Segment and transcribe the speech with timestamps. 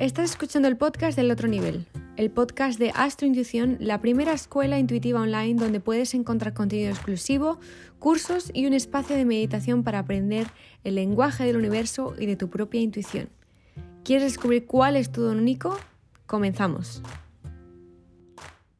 [0.00, 1.84] Estás escuchando el podcast del otro nivel,
[2.16, 7.60] el podcast de Astrointuición, la primera escuela intuitiva online donde puedes encontrar contenido exclusivo,
[7.98, 10.46] cursos y un espacio de meditación para aprender
[10.84, 13.28] el lenguaje del universo y de tu propia intuición.
[14.02, 15.78] ¿Quieres descubrir cuál es tu don único?
[16.24, 17.02] Comenzamos.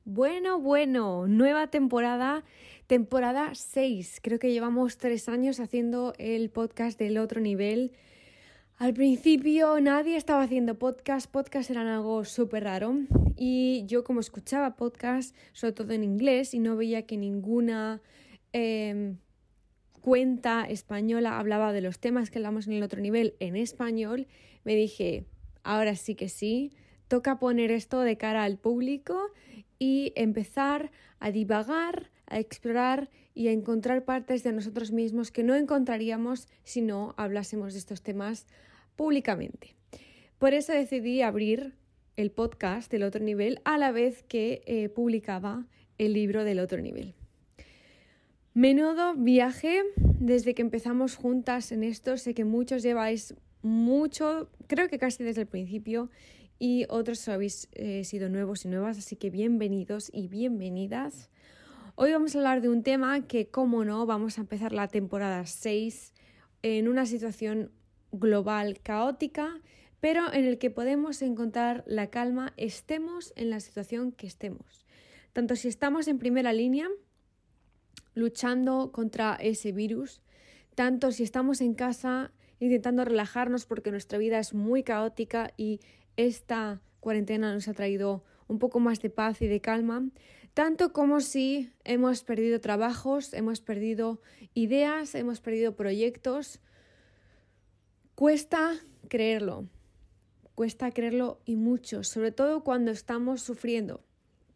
[0.07, 2.45] Bueno, bueno, nueva temporada,
[2.87, 4.21] temporada 6.
[4.23, 7.93] Creo que llevamos tres años haciendo el podcast del otro nivel.
[8.81, 12.95] Al principio nadie estaba haciendo podcast, podcast eran algo súper raro.
[13.37, 18.01] Y yo como escuchaba podcast, sobre todo en inglés, y no veía que ninguna
[18.55, 19.19] em,
[20.01, 24.29] cuenta española hablaba de los temas que hablamos en el otro nivel en español,
[24.65, 25.27] me dije,
[25.63, 26.73] ahora sí que sí,
[27.07, 29.31] toca poner esto de cara al público
[29.79, 35.55] y empezar a divagar, a explorar y a encontrar partes de nosotros mismos que no
[35.55, 38.47] encontraríamos si no hablásemos de estos temas
[39.01, 39.75] públicamente.
[40.39, 41.73] Por eso decidí abrir
[42.17, 46.83] el podcast del otro nivel a la vez que eh, publicaba el libro del otro
[46.83, 47.15] nivel.
[48.53, 52.19] Menudo viaje desde que empezamos juntas en esto.
[52.19, 56.11] Sé que muchos lleváis mucho, creo que casi desde el principio,
[56.59, 61.31] y otros habéis eh, sido nuevos y nuevas, así que bienvenidos y bienvenidas.
[61.95, 65.47] Hoy vamos a hablar de un tema que, como no, vamos a empezar la temporada
[65.47, 66.13] 6
[66.61, 67.71] en una situación
[68.13, 69.61] global caótica,
[70.01, 74.87] pero en el que podemos encontrar la calma estemos en la situación que estemos.
[75.33, 76.89] Tanto si estamos en primera línea
[78.15, 80.21] luchando contra ese virus,
[80.75, 85.81] tanto si estamos en casa intentando relajarnos porque nuestra vida es muy caótica y
[86.17, 90.09] esta cuarentena nos ha traído un poco más de paz y de calma,
[90.55, 94.21] tanto como si hemos perdido trabajos, hemos perdido
[94.55, 96.61] ideas, hemos perdido proyectos,
[98.21, 98.75] Cuesta
[99.09, 99.67] creerlo,
[100.55, 104.05] cuesta creerlo y mucho, sobre todo cuando estamos sufriendo,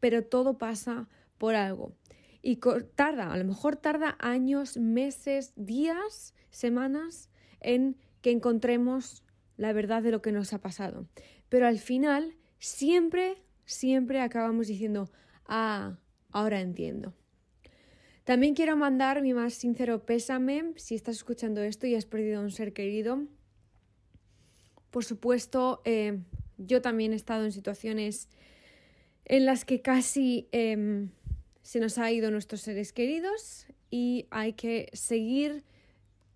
[0.01, 1.97] pero todo pasa por algo.
[2.43, 2.56] Y
[2.94, 7.31] tarda, a lo mejor tarda años, meses, días, semanas
[7.61, 9.25] en que encontremos
[9.56, 11.09] la verdad de lo que nos ha pasado.
[11.49, 15.11] Pero al final, siempre, siempre acabamos diciendo,
[15.47, 15.97] ah,
[16.33, 17.15] ahora entiendo.
[18.25, 22.43] También quiero mandar mi más sincero pésame si estás escuchando esto y has perdido a
[22.43, 23.27] un ser querido.
[24.94, 26.21] Por supuesto, eh,
[26.56, 28.28] yo también he estado en situaciones
[29.25, 31.10] en las que casi em,
[31.62, 35.65] se nos ha ido nuestros seres queridos y hay que seguir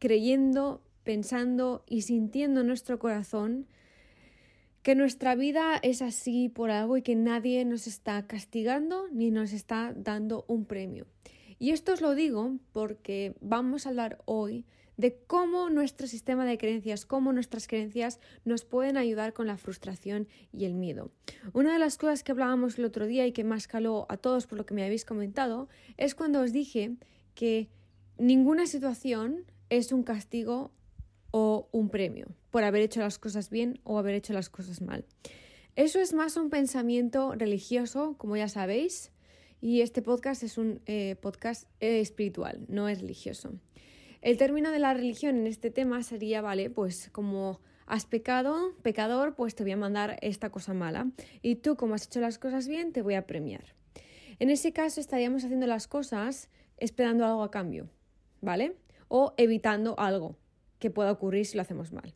[0.00, 3.68] creyendo, pensando y sintiendo en nuestro corazón
[4.82, 9.52] que nuestra vida es así por algo y que nadie nos está castigando ni nos
[9.52, 11.06] está dando un premio.
[11.60, 14.64] Y esto os lo digo porque vamos a hablar hoy
[14.98, 20.28] de cómo nuestro sistema de creencias, cómo nuestras creencias nos pueden ayudar con la frustración
[20.52, 21.10] y el miedo.
[21.54, 24.46] Una de las cosas que hablábamos el otro día y que más caló a todos
[24.46, 26.96] por lo que me habéis comentado es cuando os dije
[27.34, 27.68] que
[28.18, 30.72] ninguna situación es un castigo
[31.30, 35.04] o un premio por haber hecho las cosas bien o haber hecho las cosas mal.
[35.76, 39.12] Eso es más un pensamiento religioso, como ya sabéis,
[39.60, 43.52] y este podcast es un eh, podcast eh, espiritual, no es religioso.
[44.20, 49.34] El término de la religión en este tema sería, vale, pues como has pecado, pecador,
[49.34, 51.10] pues te voy a mandar esta cosa mala.
[51.42, 53.74] Y tú, como has hecho las cosas bien, te voy a premiar.
[54.38, 57.88] En ese caso estaríamos haciendo las cosas esperando algo a cambio,
[58.40, 58.76] ¿vale?
[59.08, 60.36] O evitando algo
[60.78, 62.14] que pueda ocurrir si lo hacemos mal.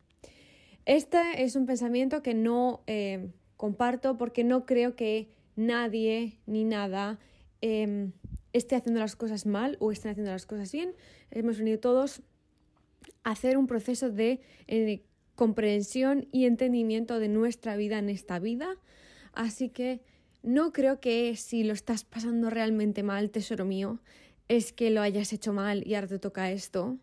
[0.85, 7.19] Este es un pensamiento que no eh, comparto porque no creo que nadie ni nada
[7.65, 8.11] Em,
[8.53, 10.93] esté haciendo las cosas mal o estén haciendo las cosas bien.
[11.31, 12.21] Hemos venido todos
[13.23, 15.01] a hacer un proceso de eh,
[15.35, 18.77] comprensión y entendimiento de nuestra vida en esta vida.
[19.33, 20.01] Así que
[20.43, 23.99] no creo que si lo estás pasando realmente mal, tesoro mío,
[24.47, 26.97] es que lo hayas hecho mal y ahora te toca esto.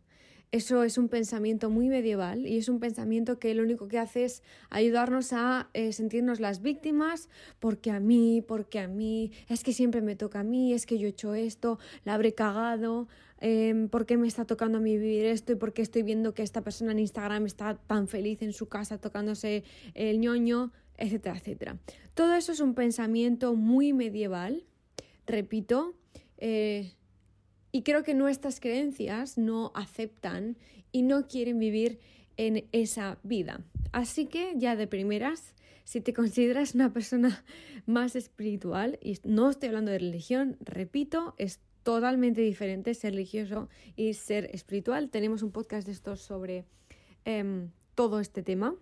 [0.52, 4.24] Eso es un pensamiento muy medieval y es un pensamiento que lo único que hace
[4.24, 7.28] es ayudarnos a eh, sentirnos las víctimas
[7.60, 10.98] porque a mí, porque a mí, es que siempre me toca a mí, es que
[10.98, 13.06] yo he hecho esto, la habré cagado,
[13.40, 16.34] eh, por qué me está tocando a mí vivir esto y por qué estoy viendo
[16.34, 19.62] que esta persona en Instagram está tan feliz en su casa tocándose
[19.94, 21.78] el ñoño, etcétera, etcétera.
[22.14, 24.64] Todo eso es un pensamiento muy medieval,
[25.26, 25.94] repito,
[26.38, 26.94] eh,
[27.72, 30.56] y creo que nuestras creencias no aceptan
[30.92, 31.98] y no quieren vivir
[32.36, 33.60] en esa vida.
[33.92, 37.44] Así que ya de primeras, si te consideras una persona
[37.86, 44.14] más espiritual, y no estoy hablando de religión, repito, es totalmente diferente ser religioso y
[44.14, 45.10] ser espiritual.
[45.10, 46.64] Tenemos un podcast de estos sobre
[47.24, 48.74] em, todo este tema.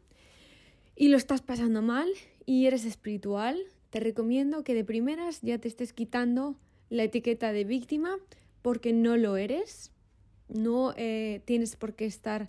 [1.00, 2.08] y lo estás pasando mal
[2.44, 3.56] y eres espiritual,
[3.90, 6.56] te recomiendo que de primeras ya te estés quitando
[6.90, 8.16] la etiqueta de víctima
[8.62, 9.92] porque no lo eres.
[10.48, 12.48] No eh, tienes por qué estar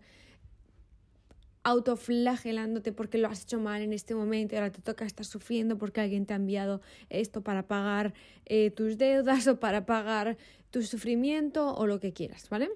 [1.64, 5.78] autoflagelándote porque lo has hecho mal en este momento y ahora te toca estar sufriendo
[5.78, 8.14] porque alguien te ha enviado esto para pagar
[8.46, 10.38] eh, tus deudas o para pagar
[10.72, 12.70] tu sufrimiento o lo que quieras, ¿vale?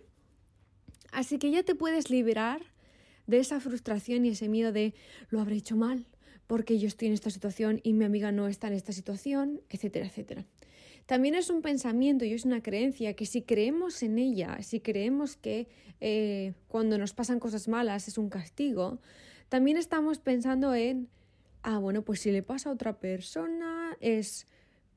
[1.11, 2.61] Así que ya te puedes liberar
[3.27, 4.93] de esa frustración y ese miedo de
[5.29, 6.05] lo habré hecho mal
[6.47, 10.07] porque yo estoy en esta situación y mi amiga no está en esta situación, etcétera,
[10.07, 10.45] etcétera.
[11.05, 15.35] También es un pensamiento y es una creencia que si creemos en ella, si creemos
[15.35, 15.67] que
[15.99, 18.99] eh, cuando nos pasan cosas malas es un castigo,
[19.49, 21.09] también estamos pensando en,
[21.61, 24.47] ah, bueno, pues si le pasa a otra persona es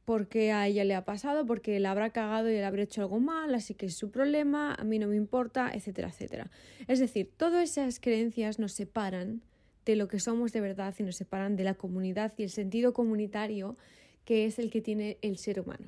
[0.05, 3.19] porque a ella le ha pasado, porque la habrá cagado y le habrá hecho algo
[3.19, 6.49] mal, así que es su problema, a mí no me importa, etcétera, etcétera.
[6.87, 9.43] Es decir, todas esas creencias nos separan
[9.85, 12.93] de lo que somos de verdad y nos separan de la comunidad y el sentido
[12.93, 13.76] comunitario
[14.26, 15.87] que es el que tiene el ser humano.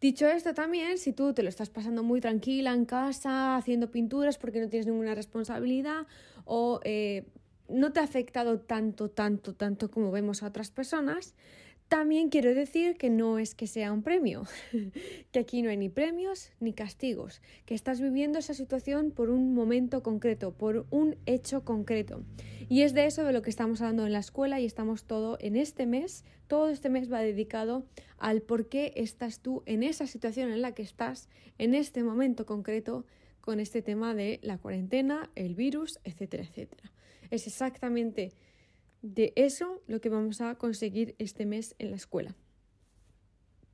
[0.00, 4.36] Dicho esto también, si tú te lo estás pasando muy tranquila en casa, haciendo pinturas
[4.36, 6.08] porque no tienes ninguna responsabilidad
[6.44, 7.24] o eh,
[7.68, 11.34] no te ha afectado tanto, tanto, tanto como vemos a otras personas,
[11.92, 14.44] también quiero decir que no es que sea un premio,
[15.30, 19.52] que aquí no hay ni premios ni castigos, que estás viviendo esa situación por un
[19.52, 22.24] momento concreto, por un hecho concreto.
[22.70, 25.36] Y es de eso de lo que estamos hablando en la escuela y estamos todo
[25.38, 27.84] en este mes, todo este mes va dedicado
[28.16, 31.28] al por qué estás tú en esa situación en la que estás
[31.58, 33.04] en este momento concreto
[33.42, 36.90] con este tema de la cuarentena, el virus, etcétera, etcétera.
[37.30, 38.32] Es exactamente
[39.02, 42.34] de eso lo que vamos a conseguir este mes en la escuela.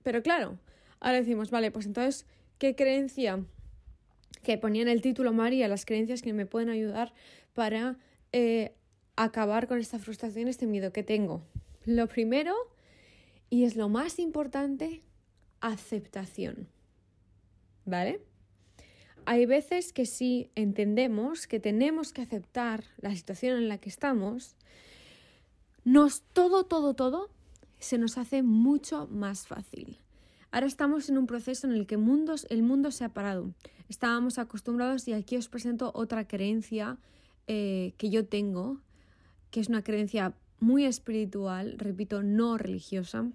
[0.03, 0.59] Pero claro,
[1.01, 2.27] ahora decimos, vale, pues entonces,
[2.59, 3.45] ¿qué creencia
[4.43, 7.13] que ponía en el título María, las creencias que me pueden ayudar
[7.53, 7.99] para
[8.33, 8.73] eh,
[9.17, 11.43] acabar con esta frustración, este miedo que tengo?
[11.85, 12.55] Lo primero,
[13.51, 15.03] y es lo más importante,
[15.61, 16.69] aceptación.
[17.85, 18.21] ¿Vale?
[19.27, 24.57] Hay veces que sí entendemos que tenemos que aceptar la situación en la que estamos,
[25.89, 27.31] nos todo, todo, todo
[27.79, 29.99] se nos hace mucho más fácil.
[30.51, 33.55] Ahora estamos en un proceso en el que mundos, el mundo se ha parado.
[33.89, 36.99] Estábamos acostumbrados y aquí os presento otra creencia
[37.47, 38.83] eh, que yo tengo,
[39.51, 43.31] que es una creencia muy espiritual, repito, no religiosa.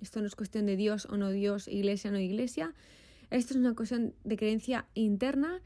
[0.00, 2.72] Esto no es cuestión de Dios o no Dios, iglesia o no iglesia.
[3.30, 5.60] Esto es una cuestión de creencia interna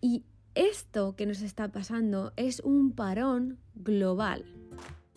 [0.00, 0.22] y
[0.54, 4.61] esto que nos está pasando es un parón global.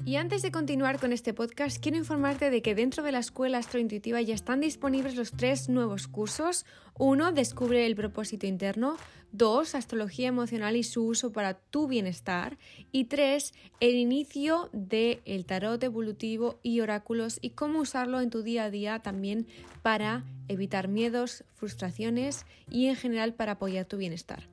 [0.07, 3.57] Y antes de continuar con este podcast, quiero informarte de que dentro de la Escuela
[3.57, 6.63] Astrointuitiva ya están disponibles los tres nuevos cursos.
[6.93, 8.97] Uno, Descubre el propósito interno.
[9.31, 12.59] Dos, Astrología emocional y su uso para tu bienestar.
[12.91, 18.43] Y tres, el inicio del el tarot evolutivo y oráculos y cómo usarlo en tu
[18.43, 19.47] día a día también
[19.81, 24.47] para evitar miedos, frustraciones y en general para apoyar tu bienestar.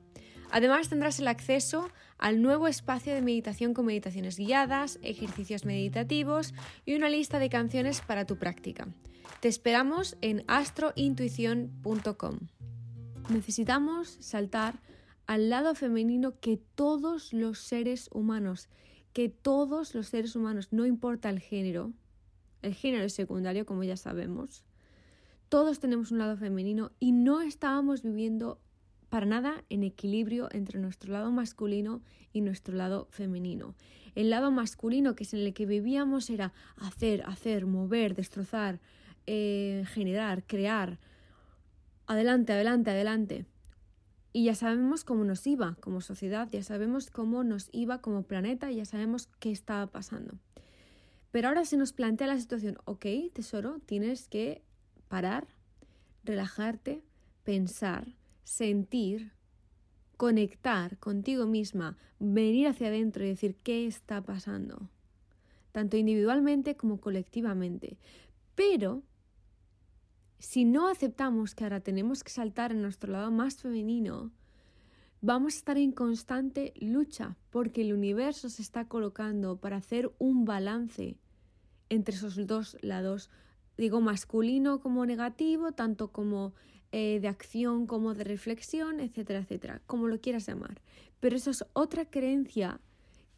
[0.53, 1.89] Además tendrás el acceso
[2.23, 6.53] al nuevo espacio de meditación con meditaciones guiadas, ejercicios meditativos
[6.85, 8.87] y una lista de canciones para tu práctica.
[9.41, 12.39] Te esperamos en astrointuición.com.
[13.29, 14.79] Necesitamos saltar
[15.27, 18.69] al lado femenino que todos los seres humanos,
[19.11, 21.91] que todos los seres humanos, no importa el género,
[22.61, 24.63] el género es secundario como ya sabemos,
[25.49, 28.61] todos tenemos un lado femenino y no estábamos viviendo
[29.13, 32.01] para nada en equilibrio entre nuestro lado masculino
[32.31, 33.75] y nuestro lado femenino.
[34.15, 38.79] El lado masculino, que es en el que vivíamos, era hacer, hacer, mover, destrozar,
[39.27, 40.97] eh, generar, crear.
[42.07, 43.45] Adelante, adelante, adelante.
[44.31, 48.71] Y ya sabemos cómo nos iba como sociedad, ya sabemos cómo nos iba como planeta,
[48.71, 50.39] ya sabemos qué estaba pasando.
[51.29, 54.63] Pero ahora se nos plantea la situación, ok, tesoro, tienes que
[55.07, 55.45] parar,
[56.23, 57.03] relajarte,
[57.43, 58.07] pensar,
[58.43, 59.31] sentir,
[60.17, 64.89] conectar contigo misma, venir hacia adentro y decir qué está pasando,
[65.71, 67.97] tanto individualmente como colectivamente.
[68.55, 69.03] Pero
[70.39, 74.31] si no aceptamos que ahora tenemos que saltar en nuestro lado más femenino,
[75.21, 80.43] vamos a estar en constante lucha porque el universo se está colocando para hacer un
[80.43, 81.17] balance
[81.89, 83.29] entre esos dos lados,
[83.77, 86.53] digo masculino como negativo, tanto como
[86.95, 90.79] eh, de acción como de reflexión, etcétera, etcétera, como lo quieras llamar.
[91.19, 92.79] Pero eso es otra creencia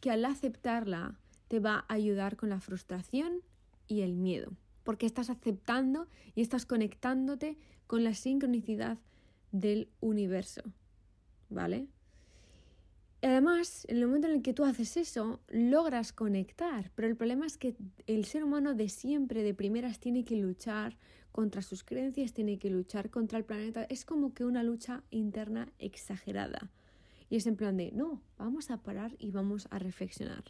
[0.02, 3.40] que al aceptarla te va a ayudar con la frustración
[3.88, 4.52] y el miedo,
[4.84, 8.98] porque estás aceptando y estás conectándote con la sincronicidad
[9.52, 10.60] del universo,
[11.48, 11.88] ¿vale?
[13.22, 17.46] Además, en el momento en el que tú haces eso, logras conectar, pero el problema
[17.46, 17.74] es que
[18.06, 20.98] el ser humano de siempre, de primeras, tiene que luchar
[21.36, 23.84] contra sus creencias, tiene que luchar contra el planeta.
[23.84, 26.70] Es como que una lucha interna exagerada.
[27.28, 30.44] Y es en plan de, no, vamos a parar y vamos a reflexionar.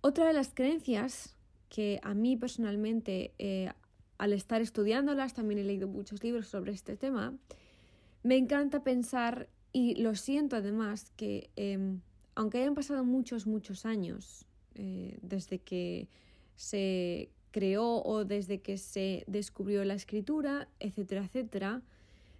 [0.00, 1.36] Otra de las creencias
[1.68, 3.70] que a mí personalmente, eh,
[4.16, 7.36] al estar estudiándolas, también he leído muchos libros sobre este tema,
[8.22, 12.00] me encanta pensar y lo siento además que, em,
[12.34, 14.46] aunque hayan pasado muchos, muchos años
[14.76, 16.08] eh, desde que
[16.56, 21.82] se creó o desde que se descubrió la escritura, etcétera, etcétera,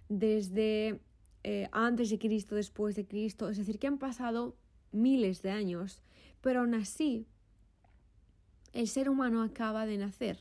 [0.07, 0.99] desde
[1.43, 4.55] eh, antes de Cristo, después de Cristo, es decir, que han pasado
[4.91, 6.01] miles de años,
[6.41, 7.25] pero aún así
[8.73, 10.37] el ser humano acaba de nacer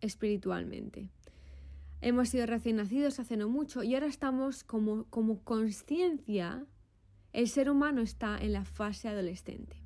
[0.00, 1.08] espiritualmente.
[2.00, 6.66] Hemos sido recién nacidos hace no mucho y ahora estamos como, como conciencia,
[7.32, 9.83] el ser humano está en la fase adolescente.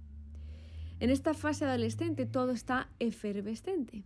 [1.00, 4.04] En esta fase adolescente todo está efervescente.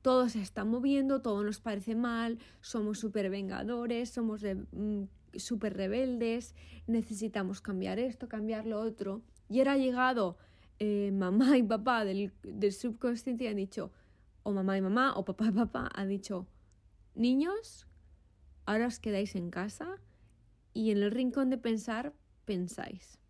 [0.00, 5.04] Todo se está moviendo, todo nos parece mal, somos súper vengadores, somos mm,
[5.36, 6.54] súper rebeldes,
[6.86, 9.22] necesitamos cambiar esto, cambiar lo otro.
[9.48, 10.38] Y ha llegado
[10.78, 12.32] eh, mamá y papá del,
[12.72, 13.92] subconsciente y han dicho,
[14.42, 16.48] o mamá y mamá, o papá y papá, han dicho,
[17.14, 17.86] Niños,
[18.64, 20.00] ahora os quedáis en casa
[20.72, 22.14] y en el rincón de pensar
[22.46, 23.21] pensáis.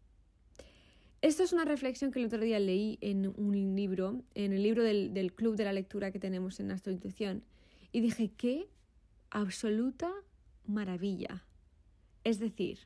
[1.22, 4.82] Esto es una reflexión que el otro día leí en un libro, en el libro
[4.82, 7.44] del, club de la lectura que tenemos en nuestra Intuición,
[7.92, 8.68] y dije, qué
[9.30, 10.12] absoluta
[10.66, 11.44] maravilla.
[12.24, 12.80] Es decir,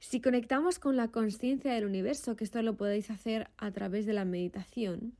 [0.00, 4.12] si conectamos con la conciencia del universo, que esto lo podéis hacer a través de
[4.12, 5.14] la meditación,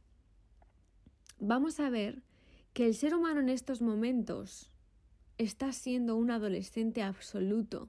[1.38, 2.24] vamos a ver
[2.72, 4.72] que el ser humano en estos momentos
[5.38, 7.88] está siendo un adolescente absoluto,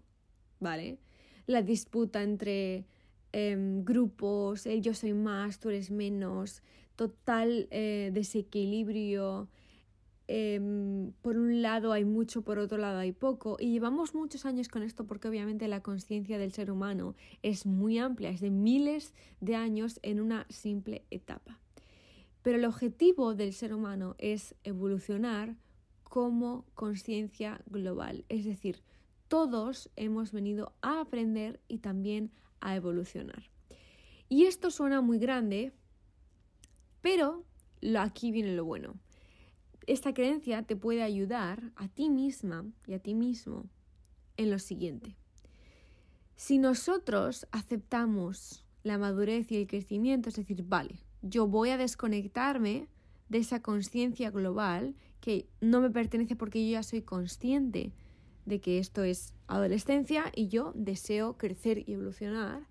[0.60, 1.00] ¿vale?
[1.48, 2.86] La disputa entre
[3.32, 6.62] em, grupos, yo soy más, tú eres menos,
[6.96, 9.48] total eh, desequilibrio.
[10.28, 13.58] Em, por un lado hay mucho, por otro lado hay poco.
[13.60, 17.98] Y llevamos muchos años con esto porque obviamente la conciencia del ser humano es muy
[17.98, 21.60] amplia, es de miles de años en una simple etapa.
[22.44, 25.56] Pero el objetivo del ser humano es evolucionar
[26.04, 28.26] como conciencia global.
[28.30, 28.82] Es decir,
[29.32, 33.50] todos hemos venido a aprender y también a evolucionar.
[34.28, 35.72] Y esto suena muy grande,
[37.00, 37.46] pero
[37.98, 38.96] aquí viene lo bueno.
[39.88, 43.70] Esta creencia te puede ayudar a ti misma y a ti mismo
[44.36, 45.16] en lo siguiente.
[46.36, 52.90] Si nosotros aceptamos la madurez y el crecimiento, es decir, vale, yo voy a desconectarme
[53.30, 57.94] de esa conciencia global que no me pertenece porque yo ya soy consciente
[58.52, 62.68] de que esto es adolescencia y yo deseo crecer y evolucionar.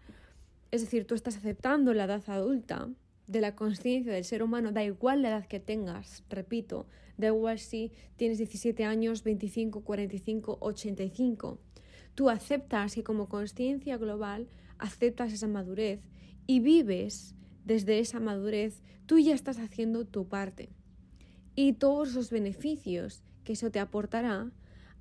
[0.70, 2.90] Es decir, tú estás aceptando la edad adulta
[3.26, 7.58] de la conciencia del ser humano, da igual la edad que tengas, repito, da igual
[7.58, 11.58] si tienes 17 años, 25, 45, 85.
[12.14, 16.00] Tú aceptas que como conciencia global aceptas esa madurez
[16.46, 17.34] y vives
[17.64, 20.68] desde esa madurez, tú ya estás haciendo tu parte.
[21.54, 24.52] Y todos los beneficios que eso te aportará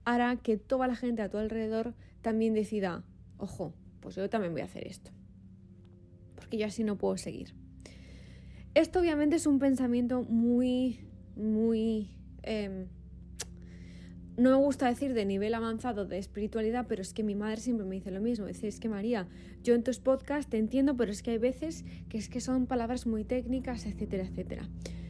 [0.06, 3.04] hará que toda la gente a tu alrededor también decida,
[3.38, 5.12] ojo, pues yo también voy a hacer esto.
[6.36, 7.54] Porque yo así no puedo seguir.
[8.76, 11.00] Esto obviamente es un pensamiento muy,
[11.36, 12.12] muy...
[12.44, 12.88] Em,
[14.38, 17.86] no me gusta decir de nivel avanzado de espiritualidad, pero es que mi madre siempre
[17.86, 18.46] me dice lo mismo.
[18.46, 19.28] Dice, es que María,
[19.64, 22.66] yo en tus podcasts te entiendo, pero es que hay veces que es que son
[22.66, 24.70] palabras muy técnicas, etcétera, etcétera.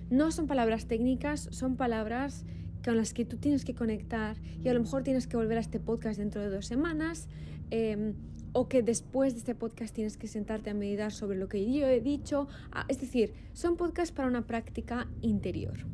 [0.09, 2.43] No son palabras técnicas, son palabras
[2.83, 5.61] con las que tú tienes que conectar y a lo mejor tienes que volver a
[5.61, 7.27] este podcast dentro de dos semanas
[7.71, 8.13] em,
[8.53, 11.87] o que después de este podcast tienes que sentarte a meditar sobre lo que yo
[11.87, 12.47] he dicho.
[12.71, 15.85] Ah, es decir, son podcasts para una práctica interior.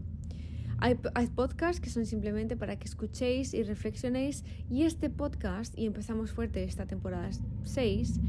[0.77, 0.95] Hay,
[1.27, 6.63] podcasts que son simplemente para que escuchéis y reflexionéis y este podcast, y empezamos fuerte
[6.63, 7.29] esta temporada
[7.63, 8.19] 6,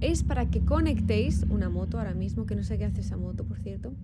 [0.00, 3.44] es para que conectéis una moto ahora mismo, que no sé qué hace esa moto,
[3.44, 3.94] por cierto,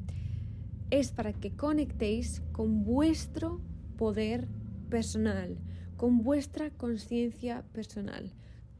[0.92, 3.62] es para que conectéis con vuestro
[3.96, 4.46] poder
[4.90, 5.56] personal,
[5.96, 8.34] con vuestra conciencia personal,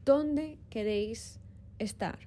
[0.05, 1.39] dónde queréis
[1.79, 2.19] estar,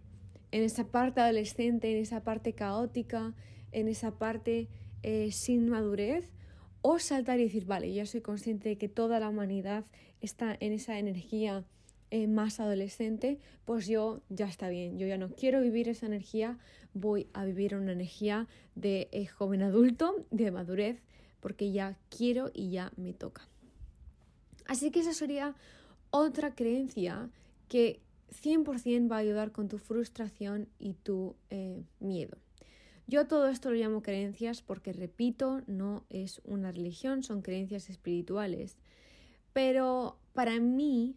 [0.50, 3.37] en esa parte adolescente, en esa parte caótica,
[3.71, 4.69] en esa parte
[5.05, 6.33] eh, sin madurez
[6.83, 9.85] o saltar y decir, vale, ya soy consciente de que toda la humanidad
[10.21, 11.64] está en esa energía
[12.11, 16.59] eh, más adolescente, pues yo ya está bien, yo ya no quiero vivir esa energía,
[16.97, 21.03] voy a vivir una energía de eh, joven adulto, de madurez,
[21.41, 23.49] porque ya quiero y ya me toca.
[24.67, 25.55] Así que esa sería
[26.11, 27.31] otra creencia
[27.69, 28.00] que
[28.43, 32.38] 100% va a ayudar con tu frustración y tu eh, miedo.
[33.07, 38.76] Yo todo esto lo llamo creencias porque, repito, no es una religión, son creencias espirituales.
[39.53, 41.15] Pero para mí,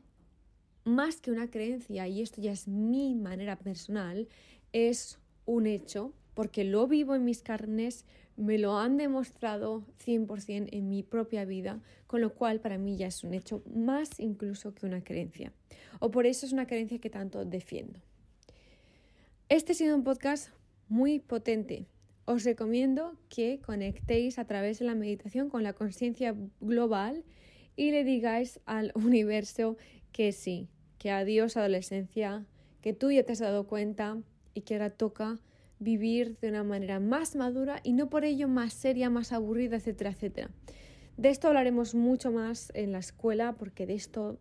[0.86, 4.28] más que una creencia, y esto ya es mi manera personal,
[4.72, 5.18] es
[5.50, 8.06] un hecho, porque lo vivo en mis carnes,
[8.38, 13.08] me lo han demostrado 100% en mi propia vida, con lo cual para mí ya
[13.08, 15.52] es un hecho más incluso que una creencia.
[16.00, 18.00] O por eso es una creencia que tanto defiendo.
[19.50, 20.50] Este ha sido un podcast
[20.88, 21.88] muy potente.
[22.26, 27.24] Os recomiendo que conectéis a través de la meditación con la conciencia global
[27.76, 29.78] y le digáis al universo
[30.12, 32.46] que sí, que adiós adolescencia,
[32.82, 34.22] que tú ya te has dado cuenta
[34.60, 35.40] y que ahora toca
[35.80, 40.12] vivir de una manera más madura y no por ello más seria, más aburrida, etcétera,
[40.12, 40.50] etcétera.
[41.18, 44.38] De esto hablaremos mucho más en la escuela porque de esto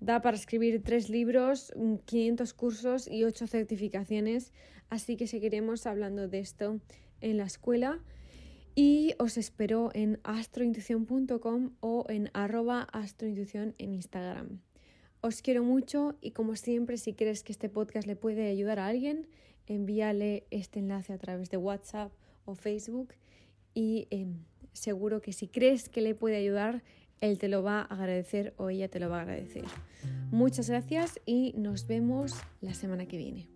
[0.00, 1.72] da para escribir tres libros,
[2.04, 4.52] 500 cursos y ocho certificaciones,
[4.88, 6.80] así que seguiremos hablando de esto
[7.20, 8.00] en la escuela
[8.76, 14.60] y os espero en astrointuición.com o en arroba astrointuición en Instagram.
[15.20, 18.86] Os quiero mucho y como siempre, si crees que este podcast le puede ayudar a
[18.86, 19.26] alguien,
[19.66, 22.12] envíale este enlace a través de WhatsApp
[22.44, 23.14] o Facebook
[23.74, 26.82] y em, seguro que si crees que le puede ayudar,
[27.20, 29.64] él te lo va a agradecer o ella te lo va a agradecer.
[30.30, 33.48] Muchas gracias y nos vemos la semana que viene.